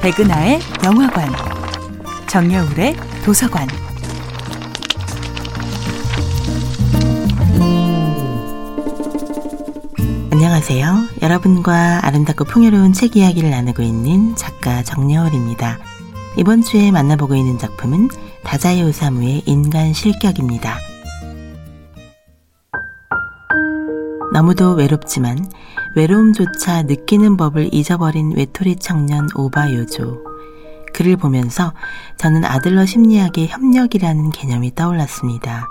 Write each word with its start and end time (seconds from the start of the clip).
백은하의 0.00 0.60
영화관, 0.84 1.28
정여울의 2.28 2.94
도서관. 3.24 3.66
안녕하세요. 10.30 10.86
여러분과 11.20 12.06
아름답고 12.06 12.44
풍요로운 12.44 12.92
책 12.92 13.16
이야기를 13.16 13.50
나누고 13.50 13.82
있는 13.82 14.36
작가 14.36 14.84
정여울입니다. 14.84 15.78
이번 16.36 16.62
주에 16.62 16.92
만나보고 16.92 17.34
있는 17.34 17.58
작품은 17.58 18.08
다자이 18.44 18.84
오사무의 18.84 19.42
인간 19.46 19.92
실격입니다. 19.92 20.78
너무도 24.32 24.74
외롭지만 24.74 25.50
외로움조차 25.96 26.82
느끼는 26.82 27.36
법을 27.36 27.72
잊어버린 27.72 28.32
외톨이 28.36 28.76
청년 28.76 29.28
오바요조. 29.34 30.24
그를 30.92 31.16
보면서 31.16 31.72
저는 32.16 32.44
아들러 32.44 32.84
심리학의 32.86 33.48
협력이라는 33.48 34.30
개념이 34.30 34.74
떠올랐습니다. 34.74 35.68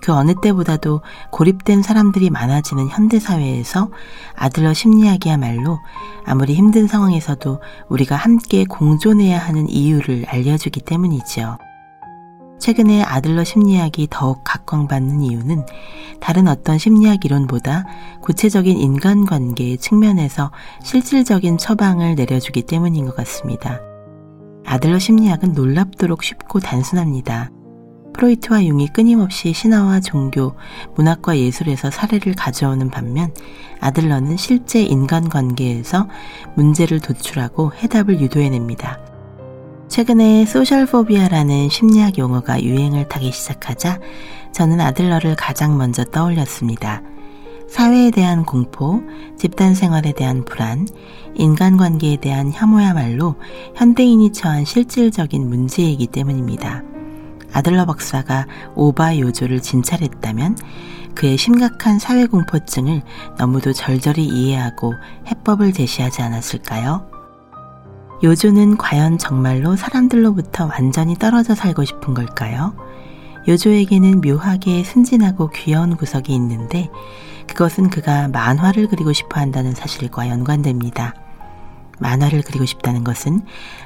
그 0.00 0.12
어느 0.12 0.34
때보다도 0.40 1.02
고립된 1.30 1.82
사람들이 1.82 2.30
많아지는 2.30 2.88
현대사회에서 2.88 3.90
아들러 4.36 4.72
심리학이야말로 4.72 5.78
아무리 6.24 6.54
힘든 6.54 6.86
상황에서도 6.86 7.60
우리가 7.88 8.16
함께 8.16 8.64
공존해야 8.64 9.38
하는 9.38 9.68
이유를 9.68 10.26
알려주기 10.28 10.80
때문이지요. 10.80 11.58
최근에 12.58 13.02
아들러 13.02 13.44
심리학이 13.44 14.08
더욱 14.10 14.42
각광받는 14.44 15.22
이유는 15.22 15.64
다른 16.20 16.48
어떤 16.48 16.78
심리학 16.78 17.24
이론보다 17.24 17.84
구체적인 18.22 18.76
인간관계의 18.78 19.78
측면에서 19.78 20.50
실질적인 20.82 21.58
처방을 21.58 22.16
내려주기 22.16 22.62
때문인 22.62 23.06
것 23.06 23.16
같습니다. 23.16 23.80
아들러 24.66 24.98
심리학은 24.98 25.54
놀랍도록 25.54 26.22
쉽고 26.22 26.60
단순합니다. 26.60 27.50
프로이트와 28.12 28.64
융이 28.64 28.88
끊임없이 28.88 29.52
신화와 29.52 30.00
종교, 30.00 30.54
문학과 30.96 31.38
예술에서 31.38 31.90
사례를 31.90 32.34
가져오는 32.34 32.90
반면 32.90 33.32
아들러는 33.80 34.36
실제 34.36 34.82
인간관계에서 34.82 36.08
문제를 36.56 36.98
도출하고 36.98 37.72
해답을 37.74 38.20
유도해냅니다. 38.20 39.07
최근에 39.88 40.44
소셜포비아라는 40.44 41.70
심리학 41.70 42.18
용어가 42.18 42.62
유행을 42.62 43.08
타기 43.08 43.32
시작하자 43.32 43.98
저는 44.52 44.80
아들러를 44.80 45.34
가장 45.34 45.78
먼저 45.78 46.04
떠올렸습니다. 46.04 47.02
사회에 47.68 48.10
대한 48.10 48.44
공포, 48.44 49.02
집단 49.38 49.74
생활에 49.74 50.12
대한 50.12 50.44
불안, 50.44 50.86
인간관계에 51.34 52.16
대한 52.16 52.52
혐오야말로 52.52 53.36
현대인이 53.76 54.32
처한 54.32 54.64
실질적인 54.64 55.48
문제이기 55.48 56.06
때문입니다. 56.08 56.82
아들러 57.52 57.86
박사가 57.86 58.46
오바 58.74 59.18
요조를 59.18 59.60
진찰했다면 59.60 60.56
그의 61.14 61.38
심각한 61.38 61.98
사회공포증을 61.98 63.02
너무도 63.38 63.72
절절히 63.72 64.24
이해하고 64.26 64.94
해법을 65.26 65.72
제시하지 65.72 66.22
않았을까요? 66.22 67.17
요조는 68.22 68.78
과연 68.78 69.18
정말로 69.18 69.76
사람들로부터 69.76 70.66
완전히 70.66 71.16
떨어져 71.16 71.54
살고 71.54 71.84
싶은 71.84 72.14
걸까요? 72.14 72.74
요조에게는 73.46 74.20
묘하게 74.20 74.82
순진하고 74.82 75.50
귀여운 75.50 75.96
구석이 75.96 76.34
있는데 76.34 76.90
그것은 77.46 77.90
그가 77.90 78.28
만화를 78.28 78.88
그리고 78.88 79.12
싶어 79.12 79.40
한다는 79.40 79.72
사실과 79.72 80.28
연관됩니다. 80.28 81.14
만화를 82.00 82.42
그리고 82.42 82.66
싶다는 82.66 83.04
것은 83.04 83.40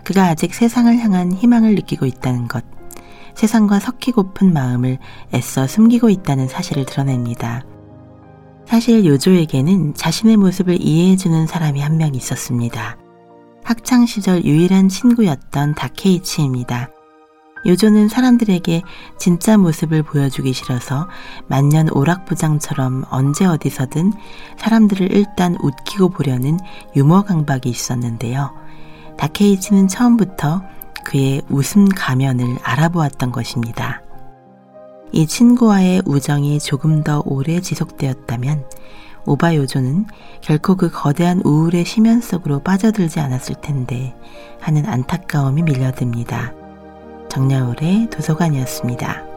그가 0.05 0.25
아직 0.25 0.55
세상을 0.55 0.97
향한 0.99 1.33
희망을 1.33 1.75
느끼고 1.77 2.07
있다는 2.07 2.49
것, 2.49 2.65
세상과 3.35 3.81
섞이고픈 3.81 4.53
마음을 4.53 4.99
애써 5.33 5.67
숨기고 5.67 6.11
있다는 6.11 6.49
사실을 6.49 6.85
드러냅니다. 6.85 7.65
사실 8.67 9.05
요조에게는 9.05 9.95
자신의 9.95 10.37
모습을 10.39 10.81
이해해주는 10.81 11.47
사람이 11.47 11.81
한 11.81 11.97
명 11.97 12.15
있었습니다. 12.15 12.97
학창시절 13.65 14.45
유일한 14.45 14.89
친구였던 14.89 15.75
다케이치입니다. 15.75 16.91
요조는 17.65 18.09
사람들에게 18.09 18.83
진짜 19.19 19.57
모습을 19.57 20.03
보여주기 20.03 20.53
싫어서 20.53 21.09
만년 21.47 21.89
오락부장처럼 21.91 23.05
언제 23.09 23.47
어디서든 23.47 24.13
사람들을 24.59 25.13
일단 25.13 25.57
웃기고 25.61 26.11
보려는 26.11 26.59
유머 26.97 27.23
강박이 27.23 27.69
있었는데요. 27.69 28.53
다케이치는 29.17 29.87
처음부터 29.87 30.63
그의 31.05 31.43
웃음 31.49 31.89
가면을 31.89 32.59
알아보았던 32.63 33.31
것입니다. 33.31 34.03
이 35.13 35.27
친구와의 35.27 36.03
우정이 36.07 36.59
조금 36.59 37.05
더 37.05 37.23
오래 37.25 37.61
지속되었다면 37.61 38.65
오바요조는 39.25 40.07
결코 40.41 40.77
그 40.77 40.91
거대한 40.91 41.41
우울의 41.45 41.85
심연 41.85 42.21
속으로 42.21 42.61
빠져들지 42.61 43.21
않았을 43.21 43.57
텐데 43.61 44.15
하는 44.61 44.87
안타까움이 44.87 45.63
밀려듭니다. 45.63 46.53
정야울의 47.29 48.11
도서관이었습니다. 48.11 49.32